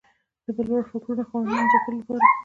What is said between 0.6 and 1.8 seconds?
وړ فکرونو خاوندانو